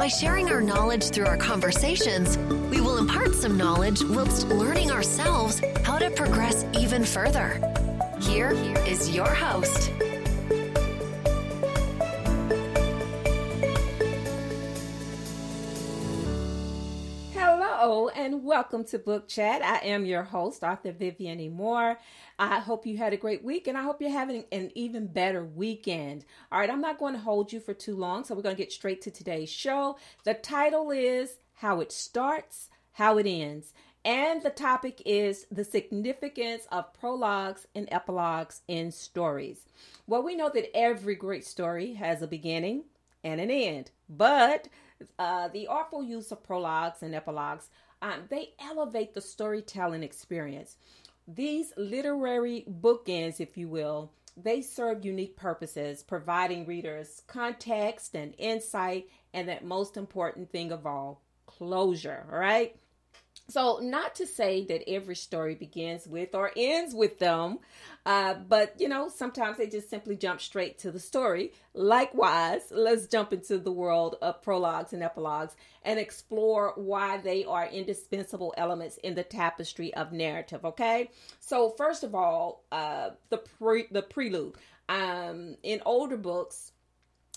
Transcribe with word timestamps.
By 0.00 0.08
sharing 0.08 0.48
our 0.48 0.62
knowledge 0.62 1.10
through 1.10 1.26
our 1.26 1.36
conversations, 1.36 2.38
we 2.70 2.80
will 2.80 2.96
impart 2.96 3.34
some 3.34 3.58
knowledge 3.58 4.02
whilst 4.02 4.48
learning 4.48 4.90
ourselves 4.90 5.60
how 5.84 5.98
to 5.98 6.10
progress 6.12 6.64
even 6.72 7.04
further. 7.04 7.60
Here 8.18 8.52
is 8.86 9.14
your 9.14 9.28
host. 9.28 9.90
And 18.20 18.44
welcome 18.44 18.84
to 18.84 18.98
Book 18.98 19.28
Chat. 19.28 19.62
I 19.62 19.78
am 19.86 20.04
your 20.04 20.24
host, 20.24 20.62
author 20.62 20.92
Vivian 20.92 21.40
E. 21.40 21.48
Moore. 21.48 21.98
I 22.38 22.60
hope 22.60 22.84
you 22.84 22.98
had 22.98 23.14
a 23.14 23.16
great 23.16 23.42
week 23.42 23.66
and 23.66 23.78
I 23.78 23.82
hope 23.82 24.02
you're 24.02 24.10
having 24.10 24.44
an 24.52 24.70
even 24.74 25.06
better 25.06 25.42
weekend. 25.42 26.26
All 26.52 26.60
right, 26.60 26.68
I'm 26.68 26.82
not 26.82 26.98
going 26.98 27.14
to 27.14 27.18
hold 27.18 27.50
you 27.50 27.60
for 27.60 27.72
too 27.72 27.96
long, 27.96 28.24
so 28.24 28.34
we're 28.34 28.42
going 28.42 28.54
to 28.54 28.62
get 28.62 28.72
straight 28.72 29.00
to 29.02 29.10
today's 29.10 29.48
show. 29.48 29.96
The 30.24 30.34
title 30.34 30.90
is 30.90 31.38
How 31.54 31.80
It 31.80 31.92
Starts, 31.92 32.68
How 32.92 33.16
It 33.16 33.26
Ends. 33.26 33.72
And 34.04 34.42
the 34.42 34.50
topic 34.50 35.00
is 35.06 35.46
the 35.50 35.64
significance 35.64 36.66
of 36.70 36.92
prologues 36.92 37.68
and 37.74 37.88
epilogues 37.90 38.60
in 38.68 38.92
stories. 38.92 39.64
Well, 40.06 40.22
we 40.22 40.36
know 40.36 40.50
that 40.50 40.76
every 40.76 41.14
great 41.14 41.46
story 41.46 41.94
has 41.94 42.20
a 42.20 42.26
beginning 42.26 42.84
and 43.24 43.40
an 43.40 43.50
end, 43.50 43.92
but 44.10 44.68
uh, 45.18 45.48
the 45.48 45.66
artful 45.66 46.02
use 46.02 46.30
of 46.30 46.42
prologues 46.42 47.02
and 47.02 47.14
epilogues, 47.14 47.70
um, 48.02 48.24
they 48.28 48.50
elevate 48.60 49.14
the 49.14 49.20
storytelling 49.20 50.02
experience. 50.02 50.76
These 51.28 51.72
literary 51.76 52.64
bookends, 52.68 53.40
if 53.40 53.56
you 53.56 53.68
will, 53.68 54.12
they 54.36 54.62
serve 54.62 55.04
unique 55.04 55.36
purposes, 55.36 56.02
providing 56.02 56.66
readers 56.66 57.22
context 57.26 58.14
and 58.14 58.34
insight, 58.38 59.08
and 59.34 59.48
that 59.48 59.64
most 59.64 59.96
important 59.96 60.50
thing 60.50 60.72
of 60.72 60.86
all, 60.86 61.22
closure. 61.46 62.26
All 62.32 62.38
right. 62.38 62.76
So, 63.50 63.80
not 63.82 64.14
to 64.16 64.26
say 64.26 64.64
that 64.66 64.88
every 64.88 65.16
story 65.16 65.56
begins 65.56 66.06
with 66.06 66.34
or 66.34 66.52
ends 66.56 66.94
with 66.94 67.18
them, 67.18 67.58
uh, 68.06 68.34
but 68.34 68.80
you 68.80 68.88
know, 68.88 69.08
sometimes 69.08 69.58
they 69.58 69.66
just 69.66 69.90
simply 69.90 70.16
jump 70.16 70.40
straight 70.40 70.78
to 70.78 70.92
the 70.92 71.00
story. 71.00 71.52
Likewise, 71.74 72.62
let's 72.70 73.08
jump 73.08 73.32
into 73.32 73.58
the 73.58 73.72
world 73.72 74.16
of 74.22 74.40
prologues 74.40 74.92
and 74.92 75.02
epilogues 75.02 75.56
and 75.82 75.98
explore 75.98 76.74
why 76.76 77.16
they 77.18 77.44
are 77.44 77.66
indispensable 77.66 78.54
elements 78.56 78.98
in 78.98 79.16
the 79.16 79.24
tapestry 79.24 79.92
of 79.94 80.12
narrative. 80.12 80.64
Okay, 80.64 81.10
so 81.40 81.70
first 81.70 82.04
of 82.04 82.14
all, 82.14 82.64
uh, 82.70 83.10
the 83.30 83.38
pre 83.38 83.86
the 83.90 84.02
prelude. 84.02 84.54
Um, 84.88 85.56
in 85.62 85.82
older 85.86 86.16
books, 86.16 86.72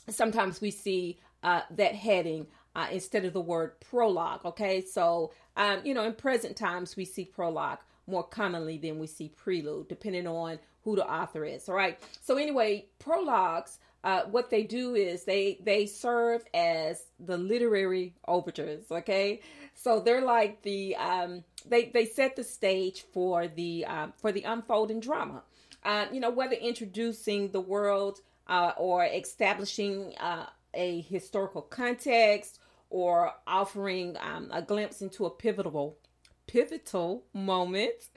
sometimes 0.10 0.62
we 0.62 0.72
see 0.72 1.18
uh, 1.44 1.62
that 1.72 1.96
heading 1.96 2.48
uh, 2.76 2.88
instead 2.92 3.26
of 3.26 3.34
the 3.34 3.42
word 3.42 3.80
prologue. 3.80 4.46
Okay, 4.46 4.82
so 4.82 5.32
um, 5.58 5.82
you 5.84 5.94
know, 5.94 6.04
in 6.04 6.14
present 6.14 6.56
times 6.56 6.96
we 6.96 7.06
see 7.06 7.26
prologue 7.26 7.80
more 8.08 8.24
commonly 8.24 8.78
than 8.78 9.00
we 9.00 9.08
see 9.08 9.30
prelude, 9.30 9.88
depending 9.88 10.28
on 10.28 10.60
who 10.84 10.96
the 10.96 11.10
author 11.10 11.46
is. 11.46 11.70
All 11.70 11.76
right. 11.76 12.00
So 12.22 12.38
anyway, 12.38 12.88
prologues. 13.00 13.80
Uh, 14.04 14.24
what 14.24 14.50
they 14.50 14.64
do 14.64 14.96
is 14.96 15.24
they 15.24 15.58
they 15.64 15.86
serve 15.86 16.44
as 16.54 17.04
the 17.22 17.38
literary 17.38 18.14
overtures. 18.28 18.84
Okay, 18.92 19.40
so 19.76 20.02
they're 20.02 20.26
like 20.26 20.62
the 20.64 20.94
um, 20.98 21.46
they 21.66 21.86
they 21.86 22.06
set 22.06 22.36
the 22.36 22.44
stage 22.44 23.06
for 23.14 23.48
the 23.48 23.86
um, 23.86 24.12
for 24.18 24.34
the 24.34 24.44
unfolding 24.44 25.00
drama. 25.00 25.42
Uh, 25.86 26.08
you 26.12 26.20
know, 26.20 26.30
whether 26.30 26.56
introducing 26.56 27.52
the 27.52 27.62
world 27.62 28.20
uh, 28.48 28.72
or 28.78 29.06
establishing 29.06 30.14
uh, 30.20 30.48
a 30.74 31.02
historical 31.02 31.62
context 31.62 32.60
or 32.94 33.34
offering 33.48 34.16
um, 34.22 34.50
a 34.52 34.62
glimpse 34.62 35.02
into 35.02 35.26
a 35.26 35.30
pivotal 35.30 35.98
pivotal 36.46 37.24
moment. 37.34 38.10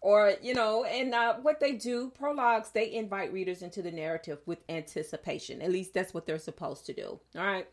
Or 0.00 0.34
you 0.42 0.54
know 0.54 0.84
and 0.84 1.12
uh, 1.14 1.36
what 1.42 1.58
they 1.58 1.72
do 1.72 2.10
prologues 2.10 2.70
they 2.70 2.92
invite 2.92 3.32
readers 3.32 3.62
into 3.62 3.82
the 3.82 3.90
narrative 3.90 4.38
with 4.46 4.58
anticipation. 4.68 5.60
At 5.62 5.72
least 5.72 5.94
that's 5.94 6.14
what 6.14 6.26
they're 6.26 6.38
supposed 6.38 6.86
to 6.86 6.92
do. 6.92 7.18
All 7.36 7.44
right 7.44 7.66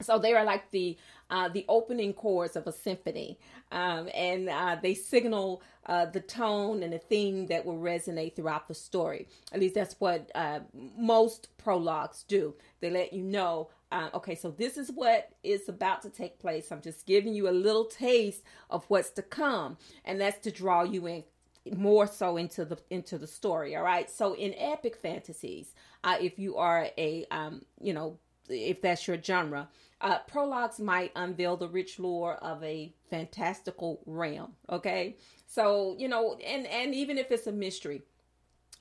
so 0.00 0.18
they 0.18 0.34
are 0.34 0.44
like 0.44 0.70
the 0.70 0.96
uh, 1.30 1.48
the 1.48 1.64
opening 1.68 2.12
chords 2.12 2.54
of 2.56 2.66
a 2.66 2.72
symphony, 2.72 3.38
um, 3.72 4.08
and 4.14 4.48
uh, 4.48 4.76
they 4.82 4.94
signal 4.94 5.62
uh, 5.86 6.06
the 6.06 6.20
tone 6.20 6.82
and 6.82 6.92
the 6.92 6.98
theme 6.98 7.46
that 7.46 7.64
will 7.64 7.78
resonate 7.78 8.36
throughout 8.36 8.68
the 8.68 8.74
story. 8.74 9.26
At 9.52 9.60
least 9.60 9.74
that's 9.74 9.96
what 9.98 10.30
uh, 10.34 10.60
most 10.96 11.48
prologues 11.56 12.24
do. 12.28 12.54
They 12.80 12.90
let 12.90 13.12
you 13.12 13.22
know, 13.22 13.70
uh, 13.90 14.10
okay, 14.14 14.34
so 14.34 14.50
this 14.50 14.76
is 14.76 14.90
what 14.90 15.30
is 15.42 15.68
about 15.68 16.02
to 16.02 16.10
take 16.10 16.38
place. 16.38 16.70
I'm 16.70 16.82
just 16.82 17.06
giving 17.06 17.34
you 17.34 17.48
a 17.48 17.52
little 17.52 17.86
taste 17.86 18.42
of 18.68 18.84
what's 18.88 19.10
to 19.12 19.22
come, 19.22 19.78
and 20.04 20.20
that's 20.20 20.38
to 20.40 20.50
draw 20.50 20.82
you 20.82 21.06
in 21.06 21.24
more 21.72 22.06
so 22.06 22.36
into 22.36 22.64
the 22.64 22.76
into 22.90 23.16
the 23.16 23.26
story. 23.26 23.74
All 23.74 23.82
right. 23.82 24.10
So 24.10 24.34
in 24.34 24.54
epic 24.58 24.96
fantasies, 24.96 25.74
uh, 26.04 26.16
if 26.20 26.38
you 26.38 26.56
are 26.56 26.88
a 26.98 27.26
um, 27.30 27.62
you 27.80 27.92
know 27.94 28.18
if 28.48 28.82
that's 28.82 29.08
your 29.08 29.20
genre. 29.20 29.68
Uh, 30.00 30.18
prologues 30.26 30.80
might 30.80 31.12
unveil 31.16 31.56
the 31.56 31.68
rich 31.68 31.98
lore 31.98 32.34
of 32.36 32.62
a 32.62 32.92
fantastical 33.08 34.00
realm. 34.06 34.52
Okay, 34.70 35.16
so 35.46 35.96
you 35.98 36.08
know, 36.08 36.36
and 36.44 36.66
and 36.66 36.94
even 36.94 37.18
if 37.18 37.30
it's 37.30 37.46
a 37.46 37.52
mystery, 37.52 38.02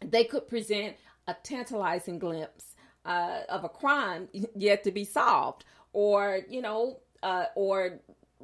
they 0.03 0.23
could 0.23 0.47
present 0.47 0.95
a 1.27 1.35
tantalizing 1.43 2.19
glimpse 2.19 2.75
uh, 3.05 3.41
of 3.49 3.63
a 3.63 3.69
crime 3.69 4.27
yet 4.55 4.83
to 4.83 4.91
be 4.91 5.03
solved, 5.03 5.65
or 5.93 6.41
you 6.49 6.61
know, 6.61 6.99
uh, 7.21 7.45
or 7.55 7.99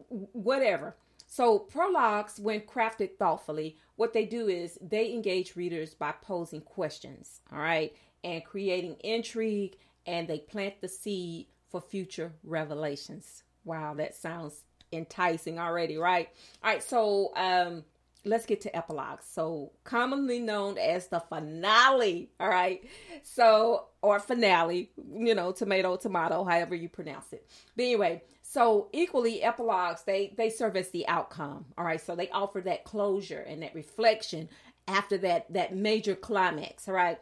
whatever. 0.10 0.96
So 1.28 1.60
prologues, 1.60 2.40
when 2.40 2.62
crafted 2.62 3.18
thoughtfully, 3.18 3.78
what 3.98 4.14
they 4.14 4.26
do 4.26 4.48
is 4.48 4.80
they 4.82 5.14
engage 5.14 5.56
readers 5.56 5.94
by 5.94 6.14
posing 6.22 6.62
questions. 6.62 7.42
All 7.52 7.60
right, 7.60 7.94
and 8.24 8.44
creating 8.44 8.96
intrigue 9.04 9.78
and 10.06 10.28
they 10.28 10.40
plant 10.40 10.82
the 10.82 10.88
seed 10.88 11.48
for 11.70 11.82
future 11.82 12.34
revelations. 12.44 13.44
Wow, 13.64 13.94
that 13.96 14.16
sounds 14.16 14.64
enticing 14.92 15.60
already, 15.60 15.98
right? 15.98 16.30
All 16.64 16.72
right, 16.72 16.84
so 16.84 17.32
um 17.36 17.84
let's 18.26 18.46
get 18.46 18.62
to 18.62 18.76
epilogues. 18.76 19.26
So, 19.26 19.72
commonly 19.84 20.40
known 20.40 20.78
as 20.78 21.08
the 21.08 21.20
finale, 21.20 22.30
all 22.40 22.50
right? 22.50 22.84
So, 23.24 23.88
or 24.02 24.20
finale, 24.20 24.92
you 25.14 25.36
know, 25.36 25.52
tomato, 25.52 25.96
tomato, 25.96 26.44
however 26.44 26.76
you 26.76 26.90
pronounce 26.90 27.32
it. 27.32 27.48
But 27.76 27.84
anyway, 27.84 28.24
so 28.42 28.90
equally 28.94 29.42
epilogues, 29.44 30.04
they 30.04 30.34
they 30.38 30.50
serve 30.50 30.76
as 30.76 30.90
the 30.90 31.08
outcome, 31.08 31.66
all 31.78 31.86
right? 31.86 32.02
So 32.02 32.16
they 32.16 32.30
offer 32.30 32.62
that 32.62 32.84
closure 32.84 33.42
and 33.42 33.62
that 33.64 33.76
reflection 33.76 34.50
after 34.88 35.18
that 35.20 35.52
that 35.54 35.76
major 35.76 36.16
climax, 36.16 36.88
all 36.88 36.96
right? 36.96 37.20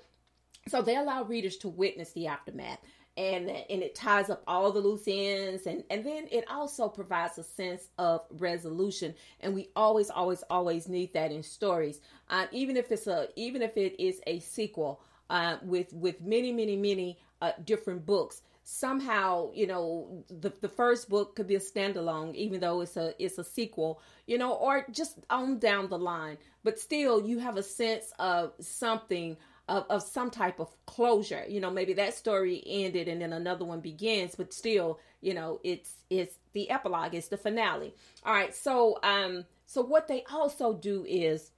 So 0.67 0.81
they 0.81 0.95
allow 0.95 1.23
readers 1.23 1.57
to 1.57 1.69
witness 1.69 2.11
the 2.11 2.27
aftermath 2.27 2.79
and 3.17 3.50
and 3.50 3.81
it 3.81 3.95
ties 3.95 4.29
up 4.29 4.44
all 4.47 4.72
the 4.72 4.79
loose 4.79 5.03
ends 5.07 5.66
and 5.66 5.83
and 5.89 6.05
then 6.05 6.28
it 6.31 6.45
also 6.50 6.88
provides 6.88 7.38
a 7.38 7.44
sense 7.44 7.89
of 7.97 8.22
resolution 8.38 9.13
and 9.41 9.53
we 9.53 9.69
always 9.75 10.09
always 10.09 10.44
always 10.50 10.88
need 10.88 11.11
that 11.13 11.31
in 11.31 11.44
stories. 11.44 12.00
Uh, 12.30 12.45
even 12.51 12.77
if 12.77 12.91
it's 12.91 13.07
a 13.07 13.27
even 13.36 13.62
if 13.62 13.75
it 13.75 14.00
is 14.01 14.21
a 14.27 14.39
sequel 14.39 15.01
uh, 15.30 15.57
with 15.63 15.91
with 15.94 16.21
many 16.21 16.51
many 16.51 16.75
many 16.77 17.18
uh, 17.41 17.51
different 17.65 18.06
books 18.06 18.41
somehow 18.69 19.50
you 19.53 19.65
know 19.65 20.25
the 20.30 20.51
the 20.59 20.68
first 20.68 21.09
book 21.09 21.38
could 21.38 21.47
be 21.47 21.56
a 21.56 21.59
standalone 21.59 22.36
even 22.36 22.59
though 22.59 22.81
it's 22.81 22.97
a 22.97 23.13
it's 23.18 23.38
a 23.38 23.44
sequel 23.44 24.01
you 24.25 24.38
know 24.38 24.56
or 24.56 24.86
just 24.91 25.18
on 25.30 25.57
down 25.57 25.88
the 25.88 25.97
line. 25.97 26.38
But 26.63 26.77
still 26.77 27.25
you 27.25 27.39
have 27.39 27.56
a 27.56 27.63
sense 27.63 28.12
of 28.19 28.51
something 28.59 29.38
of, 29.67 29.85
of 29.89 30.03
some 30.03 30.29
type 30.29 30.59
of 30.59 30.69
closure. 30.85 31.43
You 31.47 31.59
know, 31.59 31.71
maybe 31.71 31.93
that 31.93 32.13
story 32.13 32.63
ended 32.65 33.07
and 33.07 33.21
then 33.21 33.33
another 33.33 33.65
one 33.65 33.81
begins, 33.81 34.35
but 34.35 34.53
still, 34.53 34.99
you 35.21 35.33
know, 35.33 35.59
it's 35.63 35.93
it's 36.09 36.35
the 36.53 36.69
epilogue, 36.69 37.13
it's 37.13 37.27
the 37.27 37.37
finale. 37.37 37.93
All 38.25 38.33
right, 38.33 38.55
so 38.55 38.99
um, 39.03 39.45
so 39.65 39.81
what 39.81 40.07
they 40.07 40.23
also 40.31 40.73
do 40.73 41.05
is 41.07 41.51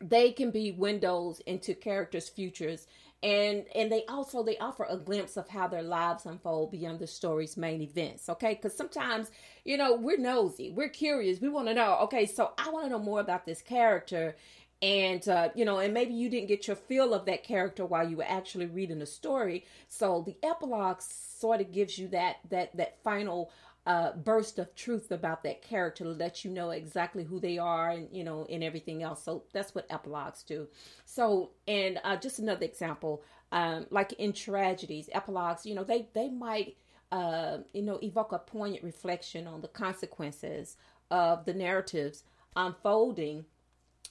they 0.00 0.32
can 0.32 0.50
be 0.50 0.72
windows 0.72 1.40
into 1.46 1.74
characters' 1.74 2.28
futures 2.28 2.86
and 3.22 3.64
and 3.74 3.90
they 3.90 4.04
also 4.06 4.42
they 4.42 4.58
offer 4.58 4.86
a 4.88 4.96
glimpse 4.96 5.36
of 5.36 5.48
how 5.48 5.66
their 5.66 5.82
lives 5.82 6.26
unfold 6.26 6.70
beyond 6.70 6.98
the 6.98 7.06
story's 7.06 7.56
main 7.56 7.80
events 7.80 8.28
okay 8.28 8.54
because 8.54 8.76
sometimes 8.76 9.30
you 9.64 9.76
know 9.76 9.94
we're 9.94 10.18
nosy 10.18 10.70
we're 10.70 10.88
curious 10.88 11.40
we 11.40 11.48
want 11.48 11.66
to 11.66 11.74
know 11.74 11.98
okay 12.02 12.26
so 12.26 12.52
i 12.58 12.68
want 12.70 12.84
to 12.84 12.90
know 12.90 12.98
more 12.98 13.20
about 13.20 13.46
this 13.46 13.62
character 13.62 14.36
and 14.82 15.26
uh, 15.28 15.48
you 15.54 15.64
know 15.64 15.78
and 15.78 15.94
maybe 15.94 16.12
you 16.12 16.28
didn't 16.28 16.48
get 16.48 16.66
your 16.66 16.76
feel 16.76 17.14
of 17.14 17.24
that 17.26 17.42
character 17.42 17.84
while 17.84 18.08
you 18.08 18.16
were 18.18 18.26
actually 18.28 18.66
reading 18.66 18.98
the 18.98 19.06
story. 19.06 19.64
So 19.88 20.22
the 20.26 20.36
epilogue 20.46 21.00
sort 21.00 21.60
of 21.60 21.72
gives 21.72 21.98
you 21.98 22.08
that 22.08 22.36
that 22.50 22.76
that 22.76 23.02
final 23.02 23.50
uh, 23.86 24.12
burst 24.12 24.58
of 24.58 24.74
truth 24.74 25.12
about 25.12 25.44
that 25.44 25.62
character 25.62 26.02
to 26.04 26.10
let 26.10 26.44
you 26.44 26.50
know 26.50 26.70
exactly 26.70 27.22
who 27.22 27.38
they 27.38 27.56
are 27.56 27.90
and 27.90 28.08
you 28.12 28.24
know 28.24 28.46
and 28.50 28.62
everything 28.62 29.02
else. 29.02 29.22
So 29.22 29.44
that's 29.52 29.74
what 29.74 29.86
epilogues 29.90 30.42
do. 30.42 30.68
So 31.04 31.50
and 31.66 31.98
uh, 32.04 32.16
just 32.16 32.38
another 32.38 32.64
example 32.64 33.22
um, 33.52 33.86
like 33.90 34.12
in 34.14 34.32
tragedies 34.32 35.08
epilogues 35.12 35.64
you 35.64 35.74
know 35.74 35.84
they 35.84 36.08
they 36.14 36.28
might 36.28 36.76
uh, 37.12 37.58
you 37.72 37.82
know 37.82 37.98
evoke 38.02 38.32
a 38.32 38.38
poignant 38.38 38.84
reflection 38.84 39.46
on 39.46 39.60
the 39.60 39.68
consequences 39.68 40.76
of 41.10 41.44
the 41.44 41.54
narratives 41.54 42.24
unfolding 42.56 43.44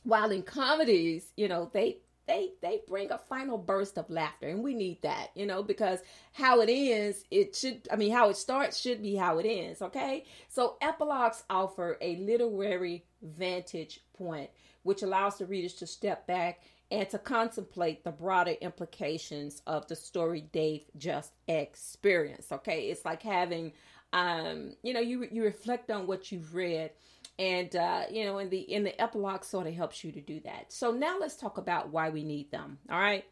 while 0.05 0.31
in 0.31 0.41
comedies 0.43 1.33
you 1.35 1.47
know 1.47 1.69
they 1.73 1.97
they 2.27 2.51
they 2.61 2.81
bring 2.87 3.11
a 3.11 3.17
final 3.17 3.57
burst 3.57 3.97
of 3.97 4.09
laughter 4.09 4.47
and 4.47 4.63
we 4.63 4.73
need 4.73 5.01
that 5.01 5.29
you 5.35 5.45
know 5.45 5.61
because 5.61 5.99
how 6.33 6.61
it 6.61 6.69
ends 6.69 7.23
it 7.31 7.55
should 7.55 7.87
i 7.91 7.95
mean 7.95 8.11
how 8.11 8.29
it 8.29 8.37
starts 8.37 8.79
should 8.79 9.01
be 9.01 9.15
how 9.15 9.37
it 9.37 9.45
ends 9.45 9.81
okay? 9.81 10.23
So 10.47 10.77
epilogues 10.81 11.43
offer 11.49 11.97
a 12.01 12.15
literary 12.17 13.05
vantage 13.21 14.01
point 14.17 14.49
which 14.83 15.01
allows 15.01 15.37
the 15.37 15.45
readers 15.45 15.73
to 15.75 15.87
step 15.87 16.27
back 16.27 16.61
and 16.91 17.09
to 17.09 17.17
contemplate 17.17 18.03
the 18.03 18.11
broader 18.11 18.53
implications 18.61 19.61
of 19.65 19.87
the 19.87 19.95
story 19.95 20.45
they've 20.51 20.85
just 20.97 21.33
experienced 21.47 22.51
okay? 22.51 22.89
It's 22.89 23.05
like 23.05 23.23
having 23.23 23.73
um 24.13 24.75
you 24.83 24.93
know 24.93 24.99
you 24.99 25.27
you 25.31 25.43
reflect 25.43 25.91
on 25.91 26.07
what 26.07 26.31
you've 26.31 26.53
read 26.55 26.91
and 27.37 27.75
uh, 27.75 28.03
you 28.09 28.25
know 28.25 28.37
in 28.37 28.49
the 28.49 28.59
in 28.59 28.83
the 28.83 28.99
epilogue 29.01 29.43
sort 29.43 29.67
of 29.67 29.73
helps 29.73 30.03
you 30.03 30.11
to 30.11 30.21
do 30.21 30.39
that. 30.41 30.71
So 30.71 30.91
now 30.91 31.17
let's 31.19 31.35
talk 31.35 31.57
about 31.57 31.89
why 31.89 32.09
we 32.09 32.23
need 32.23 32.51
them 32.51 32.77
all 32.89 32.99
right? 32.99 33.25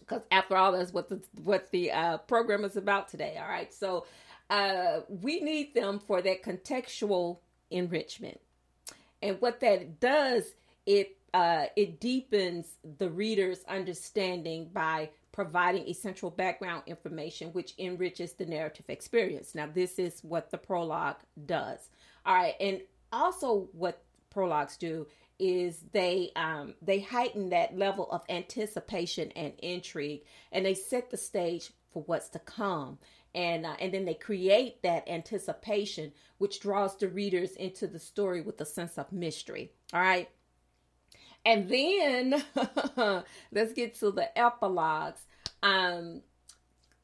Because 0.00 0.22
after 0.30 0.56
all 0.56 0.72
that's 0.72 0.92
what 0.92 1.08
the 1.08 1.20
what 1.42 1.70
the 1.70 1.92
uh, 1.92 2.18
program 2.18 2.64
is 2.64 2.76
about 2.76 3.08
today 3.08 3.38
all 3.40 3.48
right? 3.48 3.72
So 3.72 4.06
uh, 4.50 5.00
we 5.08 5.40
need 5.40 5.74
them 5.74 5.98
for 5.98 6.22
that 6.22 6.42
contextual 6.42 7.38
enrichment. 7.70 8.40
And 9.22 9.40
what 9.40 9.60
that 9.60 10.00
does 10.00 10.54
it 10.84 11.16
uh, 11.34 11.66
it 11.74 12.00
deepens 12.00 12.76
the 12.98 13.10
reader's 13.10 13.64
understanding 13.68 14.70
by 14.72 15.10
providing 15.32 15.86
essential 15.86 16.30
background 16.30 16.82
information 16.86 17.48
which 17.48 17.74
enriches 17.78 18.32
the 18.32 18.46
narrative 18.46 18.86
experience. 18.88 19.54
Now 19.54 19.68
this 19.72 19.98
is 19.98 20.20
what 20.22 20.50
the 20.50 20.58
prologue 20.58 21.16
does. 21.46 21.90
All 22.24 22.34
right 22.34 22.54
and 22.60 22.80
also 23.12 23.68
what 23.72 24.02
prologues 24.30 24.76
do 24.76 25.06
is 25.38 25.84
they 25.92 26.30
um, 26.36 26.74
they 26.80 27.00
heighten 27.00 27.50
that 27.50 27.76
level 27.76 28.10
of 28.10 28.22
anticipation 28.28 29.30
and 29.32 29.52
intrigue, 29.58 30.22
and 30.52 30.64
they 30.64 30.74
set 30.74 31.10
the 31.10 31.16
stage 31.16 31.70
for 31.92 32.02
what's 32.04 32.28
to 32.30 32.38
come, 32.38 32.98
and 33.34 33.66
uh, 33.66 33.76
and 33.80 33.92
then 33.92 34.04
they 34.04 34.14
create 34.14 34.82
that 34.82 35.08
anticipation, 35.08 36.12
which 36.38 36.60
draws 36.60 36.96
the 36.96 37.08
readers 37.08 37.52
into 37.52 37.86
the 37.86 37.98
story 37.98 38.40
with 38.40 38.60
a 38.60 38.66
sense 38.66 38.98
of 38.98 39.12
mystery. 39.12 39.72
All 39.92 40.00
right, 40.00 40.28
and 41.44 41.68
then 41.68 42.42
let's 43.52 43.72
get 43.72 43.94
to 43.96 44.10
the 44.10 44.36
epilogues. 44.38 45.20
Um, 45.62 46.22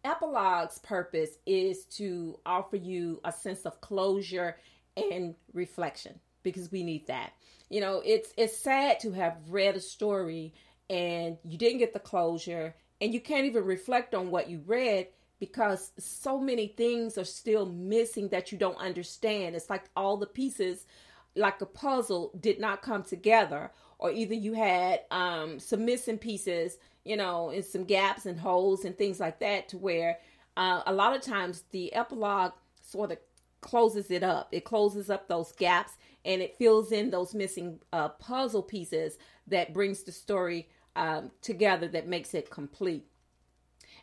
epilogues' 0.05 0.79
purpose 0.79 1.39
is 1.47 1.85
to 1.85 2.39
offer 2.45 2.77
you 2.77 3.21
a 3.25 3.33
sense 3.33 3.67
of 3.67 3.81
closure 3.81 4.57
and 4.97 5.35
reflection 5.53 6.19
because 6.43 6.71
we 6.71 6.83
need 6.83 7.07
that. 7.07 7.33
You 7.69 7.81
know, 7.81 8.03
it's 8.05 8.33
it's 8.37 8.57
sad 8.57 9.01
to 9.01 9.13
have 9.13 9.37
read 9.49 9.77
a 9.77 9.81
story 9.81 10.55
and 10.91 11.39
you 11.45 11.57
didn't 11.57 11.79
get 11.79 11.93
the 11.93 12.01
closure 12.01 12.75
and 13.01 13.15
you 13.15 13.21
can't 13.21 13.47
even 13.47 13.65
reflect 13.65 14.15
on 14.15 14.31
what 14.31 14.51
you 14.51 14.63
read 14.67 15.09
because 15.41 15.91
so 15.99 16.39
many 16.39 16.69
things 16.69 17.19
are 17.19 17.25
still 17.25 17.67
missing 17.67 18.29
that 18.29 18.53
you 18.53 18.59
don't 18.59 18.77
understand. 18.77 19.57
It's 19.57 19.71
like 19.71 19.85
all 19.97 20.17
the 20.17 20.27
pieces 20.27 20.87
like 21.35 21.61
a 21.63 21.67
puzzle 21.67 22.31
did 22.39 22.61
not 22.61 22.83
come 22.83 23.03
together 23.03 23.71
or 23.99 24.11
either 24.11 24.35
you 24.35 24.53
had 24.53 25.01
um, 25.11 25.59
some 25.59 25.85
missing 25.85 26.19
pieces, 26.19 26.77
you 27.05 27.17
know, 27.17 27.51
and 27.51 27.65
some 27.65 27.85
gaps 27.85 28.27
and 28.27 28.39
holes 28.39 28.85
and 28.85 28.97
things 28.97 29.19
like 29.19 29.41
that 29.41 29.69
to 29.71 29.79
where 29.79 30.19
uh, 30.57 30.83
a 30.87 30.93
lot 30.93 31.17
of 31.17 31.23
times 31.23 31.65
the 31.71 31.93
epilogue 31.95 32.53
sort 32.83 33.13
of 33.13 33.19
closes 33.63 34.11
it 34.11 34.23
up. 34.23 34.49
It 34.53 34.65
closes 34.65 35.09
up 35.09 35.29
those 35.29 35.53
gaps 35.53 35.93
and 36.25 36.43
it 36.43 36.57
fills 36.59 36.93
in 36.93 37.11
those 37.11 37.35
missing 37.35 37.81
uh, 37.93 38.11
puzzle 38.11 38.63
pieces 38.63 39.17
that 39.47 39.73
brings 39.73 40.03
the 40.03 40.13
story 40.13 40.69
um, 40.95 41.31
together 41.41 41.89
that 41.89 42.07
makes 42.07 42.35
it 42.35 42.51
complete. 42.51 43.07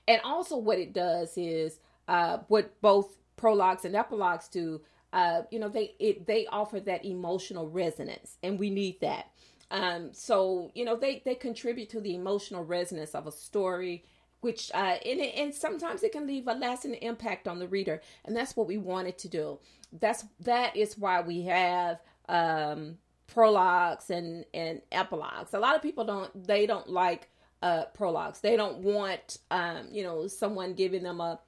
And 0.08 0.22
also, 0.24 0.58
what 0.58 0.80
it 0.80 0.92
does 0.94 1.38
is 1.38 1.80
uh, 2.08 2.40
what 2.48 2.82
both 2.82 3.18
prologues 3.38 3.86
and 3.86 3.96
epilogues 3.96 4.48
do. 4.48 4.82
Uh, 5.14 5.42
you 5.52 5.60
know, 5.60 5.70
they 5.70 5.96
it 6.00 6.26
they 6.26 6.48
offer 6.48 6.80
that 6.80 7.06
emotional 7.06 7.70
resonance, 7.70 8.38
and 8.44 8.60
we 8.60 8.70
need 8.70 9.00
that. 9.02 9.28
Um, 9.72 10.10
so 10.14 10.72
you 10.74 10.84
know, 10.84 10.96
they 10.96 11.22
they 11.26 11.36
contribute 11.36 11.90
to 11.90 12.02
the 12.02 12.16
emotional 12.16 12.64
resonance 12.64 13.14
of 13.14 13.28
a 13.28 13.32
story 13.32 14.04
which 14.42 14.72
uh, 14.74 14.98
and, 15.06 15.20
and 15.20 15.54
sometimes 15.54 16.04
it 16.04 16.12
can 16.12 16.28
leave 16.28 16.48
a 16.48 16.54
lasting 16.54 16.94
impact 16.96 17.48
on 17.48 17.60
the 17.60 17.68
reader 17.68 18.02
and 18.26 18.36
that's 18.36 18.56
what 18.56 18.68
we 18.68 18.78
wanted 18.78 19.18
to 19.20 19.28
do. 19.30 19.60
That's 19.92 20.26
that 20.42 20.76
is 20.76 20.98
why 20.98 21.22
we 21.22 21.44
have 21.44 22.00
um, 22.28 22.98
prologues 23.28 24.10
and 24.10 24.46
and 24.54 24.82
epilogues. 24.92 25.54
A 25.54 25.60
lot 25.60 25.76
of 25.76 25.82
people 25.82 26.06
don't 26.06 26.48
they 26.48 26.66
don't 26.66 26.90
like 26.90 27.30
uh, 27.62 27.86
prologues. 27.94 28.40
They 28.40 28.56
don't 28.56 28.78
want 28.80 29.40
um, 29.52 29.88
you 29.92 30.04
know 30.04 30.28
someone 30.28 30.74
giving 30.74 31.04
them 31.04 31.20
a 31.22 31.40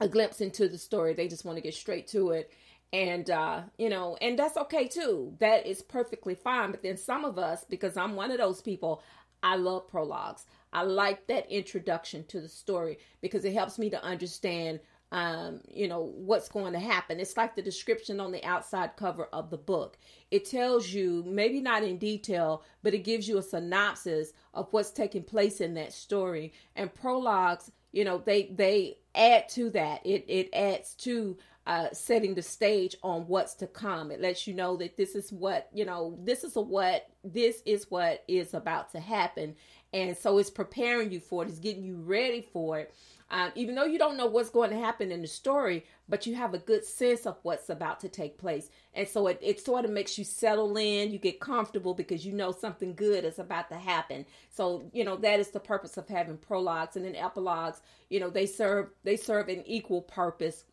a 0.00 0.08
glimpse 0.08 0.40
into 0.40 0.68
the 0.68 0.78
story. 0.78 1.14
They 1.14 1.28
just 1.28 1.44
want 1.44 1.56
to 1.56 1.62
get 1.62 1.74
straight 1.74 2.06
to 2.08 2.30
it. 2.30 2.50
And 2.92 3.30
uh 3.30 3.62
you 3.78 3.88
know 3.88 4.16
and 4.20 4.38
that's 4.38 4.56
okay 4.56 4.88
too. 4.88 5.34
That 5.38 5.66
is 5.66 5.80
perfectly 5.82 6.34
fine. 6.34 6.72
But 6.72 6.82
then 6.82 6.96
some 6.96 7.24
of 7.24 7.38
us 7.38 7.64
because 7.68 7.96
i'm 7.96 8.16
one 8.16 8.30
of 8.32 8.38
those 8.38 8.60
people 8.60 9.02
i 9.42 9.56
love 9.56 9.88
prologues 9.88 10.44
I 10.72 10.82
like 10.82 11.26
that 11.26 11.50
introduction 11.50 12.24
to 12.28 12.40
the 12.40 12.48
story 12.48 12.98
because 13.20 13.44
it 13.44 13.54
helps 13.54 13.78
me 13.78 13.90
to 13.90 14.02
understand 14.02 14.80
um, 15.12 15.60
you 15.68 15.88
know, 15.88 16.12
what's 16.14 16.48
going 16.48 16.72
to 16.72 16.78
happen. 16.78 17.18
It's 17.18 17.36
like 17.36 17.56
the 17.56 17.62
description 17.62 18.20
on 18.20 18.30
the 18.30 18.44
outside 18.44 18.96
cover 18.96 19.24
of 19.32 19.50
the 19.50 19.58
book. 19.58 19.98
It 20.30 20.44
tells 20.44 20.88
you, 20.88 21.24
maybe 21.26 21.60
not 21.60 21.82
in 21.82 21.98
detail, 21.98 22.62
but 22.82 22.94
it 22.94 22.98
gives 22.98 23.28
you 23.28 23.38
a 23.38 23.42
synopsis 23.42 24.32
of 24.54 24.68
what's 24.70 24.92
taking 24.92 25.24
place 25.24 25.60
in 25.60 25.74
that 25.74 25.92
story. 25.92 26.52
And 26.76 26.94
prologues, 26.94 27.72
you 27.92 28.04
know, 28.04 28.18
they 28.18 28.44
they 28.54 28.98
add 29.14 29.48
to 29.50 29.70
that. 29.70 30.06
It 30.06 30.26
it 30.28 30.48
adds 30.54 30.94
to 30.98 31.36
uh, 31.66 31.88
setting 31.92 32.34
the 32.34 32.42
stage 32.42 32.96
on 33.02 33.26
what's 33.26 33.54
to 33.54 33.66
come. 33.66 34.10
It 34.10 34.20
lets 34.20 34.46
you 34.46 34.54
know 34.54 34.76
that 34.76 34.96
this 34.96 35.14
is 35.16 35.32
what 35.32 35.68
you 35.72 35.84
know. 35.84 36.16
This 36.22 36.44
is 36.44 36.54
a 36.56 36.60
what. 36.60 37.08
This 37.24 37.62
is 37.66 37.90
what 37.90 38.24
is 38.28 38.54
about 38.54 38.92
to 38.92 39.00
happen, 39.00 39.56
and 39.92 40.16
so 40.16 40.38
it's 40.38 40.50
preparing 40.50 41.10
you 41.10 41.20
for 41.20 41.42
it, 41.42 41.48
it's 41.48 41.58
getting 41.58 41.84
you 41.84 41.96
ready 41.96 42.46
for 42.52 42.78
it. 42.78 42.94
Um, 43.32 43.52
even 43.54 43.76
though 43.76 43.84
you 43.84 43.98
don't 43.98 44.16
know 44.16 44.26
what's 44.26 44.50
going 44.50 44.70
to 44.70 44.76
happen 44.76 45.12
in 45.12 45.22
the 45.22 45.28
story, 45.28 45.84
but 46.08 46.26
you 46.26 46.34
have 46.34 46.52
a 46.52 46.58
good 46.58 46.84
sense 46.84 47.26
of 47.26 47.38
what's 47.42 47.70
about 47.70 48.00
to 48.00 48.08
take 48.08 48.38
place. 48.38 48.70
And 48.92 49.06
so 49.06 49.28
it, 49.28 49.38
it 49.40 49.60
sort 49.60 49.84
of 49.84 49.92
makes 49.92 50.18
you 50.18 50.24
settle 50.24 50.76
in, 50.76 51.12
you 51.12 51.18
get 51.18 51.38
comfortable 51.38 51.94
because 51.94 52.26
you 52.26 52.32
know 52.32 52.50
something 52.50 52.92
good 52.94 53.24
is 53.24 53.38
about 53.38 53.68
to 53.68 53.76
happen. 53.76 54.26
So, 54.48 54.90
you 54.92 55.04
know, 55.04 55.16
that 55.18 55.38
is 55.38 55.50
the 55.50 55.60
purpose 55.60 55.96
of 55.96 56.08
having 56.08 56.38
prologues 56.38 56.96
and 56.96 57.04
then 57.04 57.14
epilogues, 57.14 57.82
you 58.08 58.18
know, 58.18 58.30
they 58.30 58.46
serve 58.46 58.90
they 59.04 59.16
serve 59.16 59.48
an 59.48 59.62
equal 59.64 60.02
purpose 60.02 60.64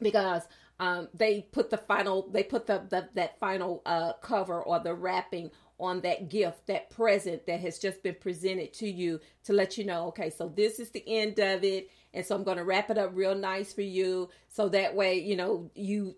because 0.00 0.44
um, 0.80 1.08
they 1.14 1.42
put 1.52 1.70
the 1.70 1.76
final 1.76 2.28
they 2.30 2.42
put 2.42 2.66
the, 2.66 2.82
the 2.88 3.08
that 3.14 3.38
final 3.38 3.82
uh, 3.86 4.14
cover 4.14 4.62
or 4.62 4.80
the 4.80 4.94
wrapping 4.94 5.50
on 5.78 6.00
that 6.02 6.28
gift, 6.28 6.66
that 6.66 6.90
present 6.90 7.46
that 7.46 7.60
has 7.60 7.78
just 7.78 8.02
been 8.02 8.16
presented 8.20 8.72
to 8.74 8.88
you 8.88 9.20
to 9.44 9.52
let 9.52 9.76
you 9.76 9.84
know, 9.84 10.06
okay, 10.08 10.30
so 10.30 10.48
this 10.48 10.78
is 10.78 10.90
the 10.90 11.04
end 11.06 11.38
of 11.38 11.64
it. 11.64 11.90
And 12.14 12.24
so 12.24 12.34
I'm 12.34 12.44
going 12.44 12.58
to 12.58 12.64
wrap 12.64 12.90
it 12.90 12.98
up 12.98 13.10
real 13.14 13.34
nice 13.34 13.72
for 13.72 13.82
you. 13.82 14.28
So 14.48 14.68
that 14.68 14.94
way, 14.94 15.20
you 15.20 15.36
know, 15.36 15.70
you, 15.74 16.14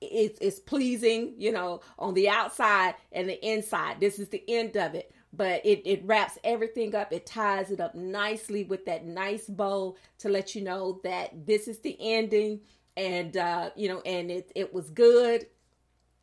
it's, 0.00 0.38
it's 0.40 0.58
pleasing, 0.58 1.34
you 1.38 1.52
know, 1.52 1.80
on 1.98 2.14
the 2.14 2.28
outside 2.28 2.94
and 3.12 3.28
the 3.28 3.46
inside. 3.46 4.00
This 4.00 4.18
is 4.18 4.28
the 4.28 4.42
end 4.48 4.76
of 4.76 4.94
it. 4.94 5.12
But 5.32 5.66
it, 5.66 5.82
it 5.84 6.04
wraps 6.04 6.38
everything 6.44 6.94
up. 6.94 7.12
It 7.12 7.26
ties 7.26 7.70
it 7.70 7.80
up 7.80 7.94
nicely 7.94 8.64
with 8.64 8.86
that 8.86 9.04
nice 9.04 9.46
bow 9.46 9.96
to 10.18 10.28
let 10.28 10.54
you 10.54 10.62
know 10.62 11.00
that 11.04 11.46
this 11.46 11.68
is 11.68 11.80
the 11.80 11.96
ending. 12.00 12.60
And, 12.96 13.36
uh, 13.36 13.70
you 13.74 13.88
know, 13.88 14.00
and 14.02 14.30
it, 14.30 14.52
it 14.54 14.72
was 14.72 14.90
good 14.90 15.46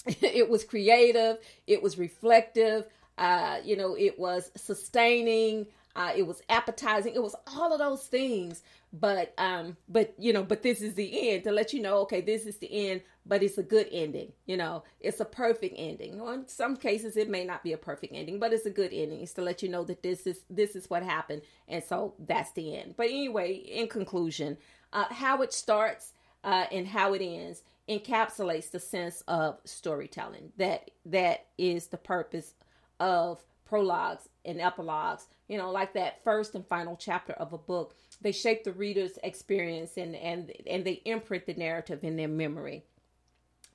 it 0.22 0.50
was 0.50 0.64
creative, 0.64 1.38
it 1.68 1.82
was 1.82 1.98
reflective, 1.98 2.86
uh, 3.18 3.60
you 3.64 3.76
know, 3.78 3.96
it 3.96 4.18
was 4.20 4.52
sustaining, 4.56 5.68
uh, 5.96 6.12
it 6.16 6.24
was 6.26 6.42
appetizing, 6.50 7.14
it 7.16 7.22
was 7.22 7.36
all 7.56 7.74
of 7.74 7.80
those 7.80 8.08
things. 8.08 8.64
But 8.94 9.34
um 9.38 9.78
but 9.88 10.14
you 10.18 10.34
know 10.34 10.44
but 10.44 10.64
this 10.64 10.82
is 10.82 10.96
the 10.96 11.32
end. 11.32 11.46
To 11.46 11.52
let 11.52 11.72
you 11.72 11.82
know 11.82 12.00
okay 12.00 12.20
this 12.20 12.46
is 12.46 12.58
the 12.58 12.90
end 12.90 13.02
but 13.26 13.42
it's 13.42 13.58
a 13.58 13.64
good 13.64 13.88
ending 13.92 14.34
you 14.46 14.58
know. 14.58 14.84
It's 15.00 15.22
a 15.22 15.26
perfect 15.26 15.76
ending. 15.78 16.20
Or 16.20 16.34
in 16.34 16.48
some 16.50 16.76
cases 16.76 17.16
it 17.16 17.30
may 17.30 17.46
not 17.46 17.64
be 17.64 17.72
a 17.72 17.78
perfect 17.78 18.14
ending 18.14 18.38
but 18.38 18.52
it's 18.52 18.66
a 18.66 18.70
good 18.70 18.92
ending. 18.92 19.22
It's 19.22 19.34
to 19.34 19.42
let 19.42 19.64
you 19.64 19.70
know 19.70 19.86
that 19.86 20.04
this 20.04 20.28
is 20.28 20.42
this 20.50 20.76
is 20.76 20.90
what 20.90 21.04
happened 21.04 21.44
and 21.70 21.82
so 21.84 22.16
that's 22.20 22.52
the 22.52 22.76
end. 22.76 22.96
But 22.98 23.08
anyway 23.08 23.54
in 23.54 23.88
conclusion 23.88 24.58
uh, 24.92 25.06
how 25.10 25.42
it 25.42 25.54
starts 25.54 26.12
uh, 26.44 26.66
and 26.72 26.88
how 26.88 27.14
it 27.14 27.22
ends 27.22 27.64
encapsulates 27.92 28.72
the 28.72 28.80
sense 28.80 29.24
of 29.28 29.60
storytelling. 29.66 30.52
That 30.58 30.92
that 31.06 31.48
is 31.58 31.88
the 31.88 31.98
purpose 31.98 32.54
of 33.00 33.44
prologues 33.66 34.30
and 34.46 34.62
epilogues. 34.62 35.28
You 35.48 35.58
know 35.58 35.72
like 35.72 35.94
that 35.94 36.24
first 36.24 36.56
and 36.56 36.66
final 36.66 36.96
chapter 36.96 37.34
of 37.34 37.54
a 37.54 37.58
book 37.58 37.96
they 38.22 38.32
shape 38.32 38.64
the 38.64 38.72
reader's 38.72 39.18
experience 39.24 39.98
and 39.98 40.16
and 40.16 40.52
and 40.68 40.86
they 40.86 41.02
imprint 41.06 41.46
the 41.46 41.54
narrative 41.54 42.04
in 42.04 42.16
their 42.16 42.28
memory. 42.28 42.84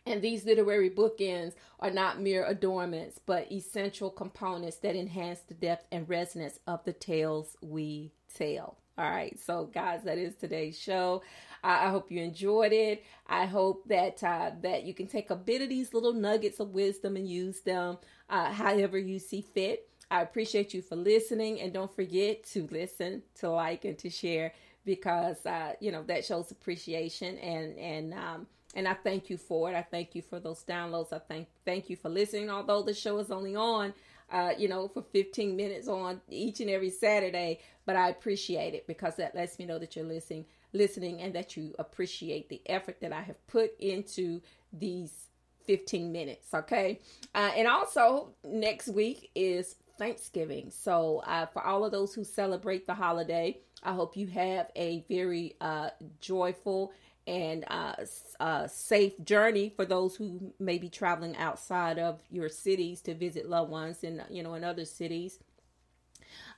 And 0.08 0.22
these 0.22 0.44
literary 0.44 0.88
bookends 0.88 1.54
are 1.80 1.90
not 1.90 2.20
mere 2.20 2.46
adornments 2.46 3.20
but 3.24 3.50
essential 3.52 4.10
components 4.10 4.78
that 4.78 4.96
enhance 4.96 5.40
the 5.40 5.54
depth 5.54 5.86
and 5.92 6.08
resonance 6.08 6.60
of 6.66 6.84
the 6.84 6.92
tales 6.92 7.56
we 7.60 8.12
tell 8.32 8.78
all 8.98 9.10
right 9.10 9.38
so 9.38 9.64
guys 9.66 10.02
that 10.04 10.18
is 10.18 10.34
today's 10.34 10.78
show 10.78 11.22
I, 11.62 11.86
I 11.86 11.90
hope 11.90 12.10
you 12.10 12.22
enjoyed 12.22 12.72
it. 12.72 13.04
I 13.26 13.46
hope 13.46 13.86
that 13.88 14.22
uh, 14.22 14.52
that 14.62 14.84
you 14.84 14.94
can 14.94 15.06
take 15.06 15.30
a 15.30 15.36
bit 15.36 15.62
of 15.62 15.68
these 15.68 15.92
little 15.92 16.12
nuggets 16.12 16.60
of 16.60 16.70
wisdom 16.70 17.16
and 17.16 17.28
use 17.28 17.60
them 17.60 17.98
uh, 18.30 18.52
however 18.52 18.98
you 18.98 19.18
see 19.18 19.42
fit. 19.42 19.88
I 20.10 20.22
appreciate 20.22 20.72
you 20.72 20.82
for 20.82 20.94
listening, 20.94 21.60
and 21.60 21.72
don't 21.72 21.92
forget 21.92 22.44
to 22.52 22.68
listen, 22.70 23.22
to 23.40 23.50
like, 23.50 23.84
and 23.84 23.98
to 23.98 24.08
share 24.08 24.52
because 24.84 25.44
uh, 25.44 25.72
you 25.80 25.90
know 25.90 26.04
that 26.04 26.24
shows 26.24 26.50
appreciation 26.52 27.36
and 27.38 27.76
and 27.76 28.14
um, 28.14 28.46
and 28.76 28.86
I 28.86 28.94
thank 28.94 29.28
you 29.28 29.36
for 29.36 29.70
it. 29.70 29.74
I 29.74 29.82
thank 29.82 30.14
you 30.14 30.22
for 30.22 30.38
those 30.38 30.62
downloads. 30.62 31.12
I 31.12 31.18
thank 31.18 31.48
thank 31.64 31.90
you 31.90 31.96
for 31.96 32.08
listening. 32.08 32.50
Although 32.50 32.82
the 32.82 32.94
show 32.94 33.18
is 33.18 33.30
only 33.32 33.56
on, 33.56 33.92
uh, 34.30 34.52
you 34.58 34.68
know, 34.68 34.88
for 34.88 35.02
15 35.12 35.56
minutes 35.56 35.88
on 35.88 36.20
each 36.28 36.60
and 36.60 36.70
every 36.70 36.90
Saturday, 36.90 37.60
but 37.84 37.96
I 37.96 38.08
appreciate 38.08 38.74
it 38.74 38.86
because 38.86 39.16
that 39.16 39.34
lets 39.34 39.58
me 39.58 39.66
know 39.66 39.78
that 39.78 39.96
you're 39.96 40.04
listening 40.04 40.46
listening 40.72 41.20
and 41.20 41.34
that 41.34 41.56
you 41.56 41.74
appreciate 41.78 42.48
the 42.48 42.60
effort 42.66 43.00
that 43.00 43.12
I 43.12 43.22
have 43.22 43.44
put 43.46 43.78
into 43.80 44.40
these 44.72 45.28
15 45.66 46.12
minutes. 46.12 46.48
Okay. 46.54 47.00
Uh, 47.34 47.50
and 47.56 47.66
also, 47.66 48.34
next 48.44 48.88
week 48.88 49.30
is 49.34 49.76
Thanksgiving. 49.98 50.70
So, 50.70 51.22
uh, 51.26 51.46
for 51.46 51.64
all 51.64 51.84
of 51.84 51.92
those 51.92 52.14
who 52.14 52.24
celebrate 52.24 52.86
the 52.86 52.94
holiday, 52.94 53.58
I 53.82 53.92
hope 53.92 54.16
you 54.16 54.26
have 54.28 54.70
a 54.76 55.04
very 55.08 55.56
uh, 55.60 55.90
joyful 56.20 56.92
and 57.26 57.64
uh, 57.68 57.94
uh, 58.38 58.66
safe 58.68 59.12
journey 59.24 59.72
for 59.74 59.84
those 59.84 60.16
who 60.16 60.52
may 60.58 60.78
be 60.78 60.88
traveling 60.88 61.36
outside 61.36 61.98
of 61.98 62.20
your 62.30 62.48
cities 62.48 63.00
to 63.02 63.14
visit 63.14 63.48
loved 63.48 63.70
ones 63.70 64.04
in 64.04 64.22
you 64.30 64.42
know 64.42 64.54
in 64.54 64.64
other 64.64 64.84
cities. 64.84 65.38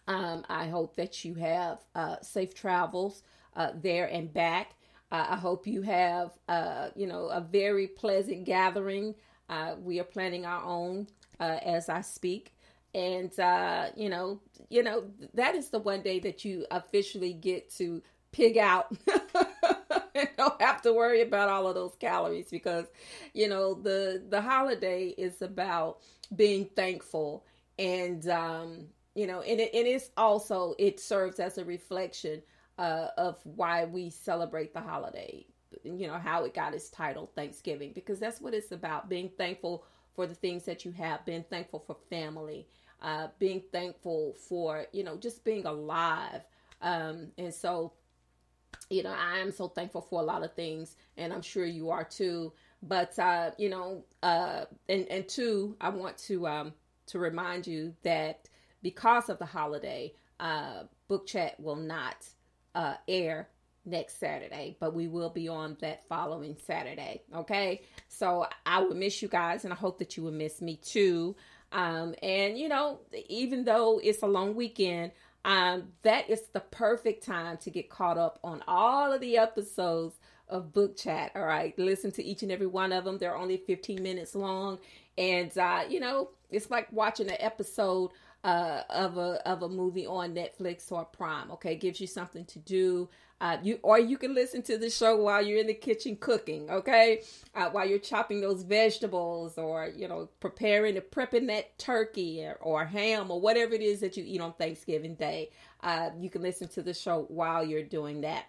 Um, 0.06 0.44
I 0.48 0.68
hope 0.68 0.96
that 0.96 1.24
you 1.24 1.34
have 1.34 1.80
uh, 1.94 2.16
safe 2.22 2.54
travels 2.54 3.22
uh, 3.54 3.72
there 3.74 4.06
and 4.06 4.32
back. 4.32 4.74
Uh, 5.12 5.26
I 5.30 5.36
hope 5.36 5.66
you 5.66 5.82
have, 5.82 6.30
uh, 6.48 6.88
you 6.96 7.06
know, 7.06 7.26
a 7.26 7.40
very 7.40 7.86
pleasant 7.86 8.44
gathering. 8.44 9.14
We 9.82 10.00
are 10.00 10.04
planning 10.04 10.44
our 10.44 10.62
own 10.64 11.08
as 11.40 11.88
I 11.88 12.02
speak, 12.02 12.54
and 12.94 13.30
you 13.96 14.08
know, 14.10 14.40
you 14.68 14.82
know, 14.82 15.04
that 15.34 15.54
is 15.54 15.70
the 15.70 15.78
one 15.78 16.02
day 16.02 16.20
that 16.20 16.44
you 16.44 16.66
officially 16.70 17.32
get 17.32 17.70
to 17.76 18.02
pig 18.32 18.58
out. 18.58 18.94
don't 20.38 20.60
have 20.60 20.82
to 20.82 20.92
worry 20.92 21.22
about 21.22 21.48
all 21.48 21.66
of 21.66 21.74
those 21.74 21.94
calories 21.98 22.50
because, 22.50 22.86
you 23.34 23.48
know, 23.48 23.74
the 23.74 24.22
the 24.28 24.40
holiday 24.40 25.08
is 25.18 25.42
about 25.42 25.98
being 26.34 26.66
thankful 26.76 27.44
and 27.78 28.28
um, 28.28 28.86
you 29.14 29.26
know, 29.26 29.40
and 29.40 29.60
it, 29.60 29.70
and 29.74 29.86
it 29.86 29.90
is 29.90 30.10
also 30.16 30.74
it 30.78 31.00
serves 31.00 31.40
as 31.40 31.58
a 31.58 31.64
reflection 31.64 32.42
uh, 32.78 33.08
of 33.16 33.38
why 33.44 33.84
we 33.84 34.10
celebrate 34.10 34.72
the 34.72 34.80
holiday, 34.80 35.44
you 35.84 36.06
know, 36.06 36.18
how 36.18 36.44
it 36.44 36.54
got 36.54 36.74
its 36.74 36.90
title, 36.90 37.30
Thanksgiving, 37.34 37.92
because 37.92 38.18
that's 38.18 38.40
what 38.40 38.54
it's 38.54 38.72
about 38.72 39.08
being 39.08 39.30
thankful 39.36 39.84
for 40.14 40.26
the 40.26 40.34
things 40.34 40.64
that 40.64 40.84
you 40.84 40.92
have, 40.92 41.24
being 41.24 41.44
thankful 41.50 41.80
for 41.80 41.96
family, 42.10 42.66
uh, 43.02 43.28
being 43.38 43.62
thankful 43.72 44.34
for, 44.34 44.86
you 44.92 45.04
know, 45.04 45.16
just 45.16 45.44
being 45.44 45.66
alive. 45.66 46.42
Um, 46.82 47.28
and 47.38 47.52
so, 47.52 47.92
you 48.90 49.02
know, 49.02 49.14
I 49.16 49.38
am 49.38 49.50
so 49.50 49.68
thankful 49.68 50.00
for 50.00 50.20
a 50.20 50.24
lot 50.24 50.42
of 50.42 50.54
things, 50.54 50.96
and 51.16 51.32
I'm 51.32 51.42
sure 51.42 51.64
you 51.64 51.90
are 51.90 52.04
too. 52.04 52.52
But 52.82 53.18
uh, 53.18 53.50
you 53.58 53.68
know, 53.68 54.04
uh, 54.22 54.64
and 54.88 55.06
and 55.08 55.28
two, 55.28 55.76
I 55.80 55.90
want 55.90 56.16
to 56.18 56.46
um, 56.46 56.72
to 57.06 57.18
remind 57.18 57.66
you 57.66 57.94
that 58.02 58.48
because 58.82 59.28
of 59.28 59.38
the 59.38 59.46
holiday, 59.46 60.12
uh, 60.40 60.84
book 61.08 61.26
chat 61.26 61.58
will 61.60 61.76
not 61.76 62.26
uh, 62.74 62.94
air 63.06 63.48
next 63.84 64.20
Saturday, 64.20 64.76
but 64.80 64.94
we 64.94 65.08
will 65.08 65.30
be 65.30 65.48
on 65.48 65.76
that 65.80 66.06
following 66.08 66.56
Saturday. 66.64 67.22
Okay. 67.34 67.82
So 68.08 68.46
I 68.66 68.80
will 68.80 68.94
miss 68.94 69.22
you 69.22 69.28
guys 69.28 69.64
and 69.64 69.72
I 69.72 69.76
hope 69.76 69.98
that 69.98 70.16
you 70.16 70.22
will 70.22 70.32
miss 70.32 70.60
me 70.60 70.76
too. 70.76 71.34
Um, 71.72 72.14
and 72.22 72.58
you 72.58 72.68
know, 72.68 73.00
even 73.28 73.64
though 73.64 74.00
it's 74.02 74.22
a 74.22 74.26
long 74.26 74.54
weekend, 74.54 75.12
um, 75.44 75.84
that 76.02 76.28
is 76.28 76.42
the 76.52 76.60
perfect 76.60 77.24
time 77.24 77.56
to 77.58 77.70
get 77.70 77.88
caught 77.88 78.18
up 78.18 78.38
on 78.42 78.62
all 78.66 79.12
of 79.12 79.20
the 79.20 79.38
episodes 79.38 80.16
of 80.48 80.72
book 80.72 80.96
chat. 80.96 81.32
All 81.34 81.44
right. 81.44 81.78
Listen 81.78 82.10
to 82.12 82.24
each 82.24 82.42
and 82.42 82.52
every 82.52 82.66
one 82.66 82.92
of 82.92 83.04
them. 83.04 83.18
They're 83.18 83.36
only 83.36 83.58
15 83.58 84.02
minutes 84.02 84.34
long. 84.34 84.78
And, 85.16 85.56
uh, 85.56 85.84
you 85.88 86.00
know, 86.00 86.30
it's 86.50 86.70
like 86.70 86.90
watching 86.92 87.28
an 87.28 87.36
episode 87.40 88.10
uh, 88.44 88.82
of 88.90 89.18
a 89.18 89.46
of 89.48 89.62
a 89.62 89.68
movie 89.68 90.06
on 90.06 90.34
Netflix 90.34 90.90
or 90.90 91.04
Prime. 91.04 91.50
Okay, 91.52 91.74
gives 91.74 92.00
you 92.00 92.06
something 92.06 92.44
to 92.46 92.58
do. 92.58 93.08
Uh, 93.40 93.56
you 93.62 93.78
or 93.82 94.00
you 94.00 94.18
can 94.18 94.34
listen 94.34 94.62
to 94.62 94.76
the 94.76 94.90
show 94.90 95.16
while 95.16 95.40
you're 95.40 95.60
in 95.60 95.68
the 95.68 95.74
kitchen 95.74 96.16
cooking. 96.16 96.68
Okay, 96.70 97.22
uh, 97.54 97.70
while 97.70 97.88
you're 97.88 97.98
chopping 97.98 98.40
those 98.40 98.62
vegetables 98.62 99.58
or 99.58 99.92
you 99.96 100.08
know 100.08 100.28
preparing 100.40 100.96
and 100.96 101.06
prepping 101.06 101.46
that 101.46 101.78
turkey 101.78 102.44
or, 102.44 102.58
or, 102.60 102.84
ham 102.84 103.30
or 103.30 103.40
whatever 103.40 103.74
it 103.74 103.82
is 103.82 104.00
that 104.00 104.16
you 104.16 104.24
eat 104.26 104.40
on 104.40 104.52
Thanksgiving 104.54 105.14
Day. 105.14 105.50
Uh, 105.82 106.10
you 106.18 106.30
can 106.30 106.42
listen 106.42 106.68
to 106.68 106.82
the 106.82 106.94
show 106.94 107.26
while 107.28 107.64
you're 107.64 107.82
doing 107.82 108.22
that, 108.22 108.46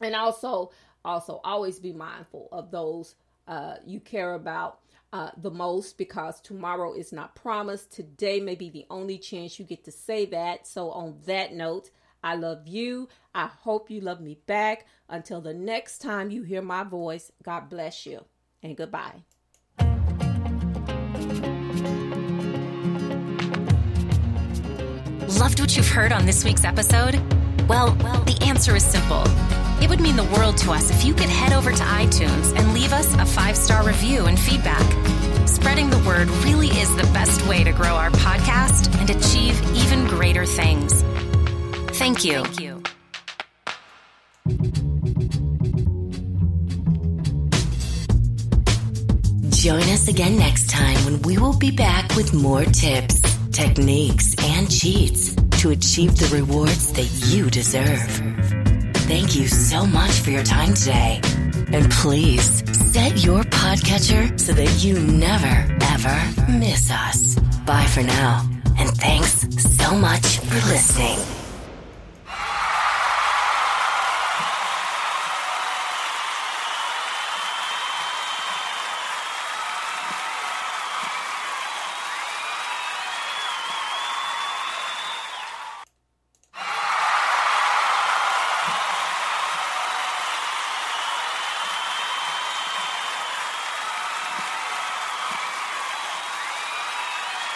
and 0.00 0.14
also 0.14 0.70
also 1.04 1.40
always 1.44 1.78
be 1.78 1.92
mindful 1.92 2.48
of 2.52 2.70
those 2.70 3.14
uh, 3.50 3.74
you 3.84 4.00
care 4.00 4.34
about 4.34 4.80
uh, 5.12 5.30
the 5.36 5.50
most 5.50 5.98
because 5.98 6.40
tomorrow 6.40 6.92
is 6.92 7.12
not 7.12 7.34
promised. 7.34 7.92
Today 7.92 8.40
may 8.40 8.54
be 8.54 8.70
the 8.70 8.86
only 8.90 9.18
chance 9.18 9.58
you 9.58 9.64
get 9.64 9.84
to 9.84 9.92
say 9.92 10.26
that. 10.26 10.66
So, 10.66 10.90
on 10.90 11.18
that 11.26 11.52
note, 11.52 11.90
I 12.22 12.36
love 12.36 12.66
you. 12.66 13.08
I 13.34 13.46
hope 13.46 13.90
you 13.90 14.00
love 14.00 14.20
me 14.20 14.38
back. 14.46 14.86
Until 15.08 15.40
the 15.40 15.54
next 15.54 15.98
time 15.98 16.30
you 16.30 16.42
hear 16.42 16.62
my 16.62 16.84
voice, 16.84 17.32
God 17.42 17.68
bless 17.68 18.06
you 18.06 18.24
and 18.62 18.76
goodbye. 18.76 19.22
Loved 25.38 25.60
what 25.60 25.76
you've 25.76 25.88
heard 25.88 26.12
on 26.12 26.26
this 26.26 26.44
week's 26.44 26.64
episode? 26.64 27.14
Well, 27.66 27.96
well, 28.02 28.22
the 28.24 28.38
answer 28.42 28.76
is 28.76 28.84
simple. 28.84 29.24
It 29.82 29.88
would 29.88 30.00
mean 30.00 30.16
the 30.16 30.24
world 30.36 30.56
to 30.58 30.72
us 30.72 30.90
if 30.90 31.04
you 31.04 31.14
could 31.14 31.28
head 31.28 31.52
over 31.52 31.70
to 31.72 31.82
iTunes 31.82 32.56
and 32.56 32.74
leave 32.74 32.92
us 32.92 33.14
a 33.14 33.26
five 33.26 33.56
star 33.56 33.84
review 33.84 34.26
and 34.26 34.38
feedback. 34.38 34.86
Spreading 35.48 35.90
the 35.90 35.98
word 36.06 36.28
really 36.44 36.68
is 36.68 36.94
the 36.96 37.08
best 37.12 37.46
way 37.46 37.64
to 37.64 37.72
grow 37.72 37.94
our 37.94 38.10
podcast 38.10 38.94
and 39.00 39.10
achieve 39.10 39.60
even 39.74 40.06
greater 40.06 40.46
things. 40.46 41.02
Thank 41.98 42.24
you. 42.24 42.44
Thank 42.44 42.60
you. 42.60 42.82
Join 49.60 49.82
us 49.82 50.08
again 50.08 50.38
next 50.38 50.70
time 50.70 50.96
when 51.04 51.20
we 51.20 51.36
will 51.36 51.54
be 51.54 51.70
back 51.70 52.16
with 52.16 52.32
more 52.32 52.64
tips, 52.64 53.20
techniques, 53.50 54.34
and 54.42 54.70
cheats 54.70 55.34
to 55.60 55.68
achieve 55.68 56.16
the 56.16 56.34
rewards 56.34 56.94
that 56.94 57.28
you 57.30 57.50
deserve. 57.50 58.39
Thank 59.10 59.34
you 59.34 59.48
so 59.48 59.84
much 59.84 60.12
for 60.20 60.30
your 60.30 60.44
time 60.44 60.72
today. 60.72 61.20
And 61.72 61.90
please 61.90 62.62
set 62.92 63.24
your 63.24 63.42
podcatcher 63.42 64.38
so 64.38 64.52
that 64.52 64.84
you 64.84 65.00
never, 65.00 65.66
ever 65.82 66.52
miss 66.52 66.92
us. 66.92 67.34
Bye 67.66 67.86
for 67.86 68.04
now. 68.04 68.48
And 68.78 68.88
thanks 68.90 69.48
so 69.76 69.96
much 69.96 70.38
for 70.38 70.54
listening. 70.68 71.39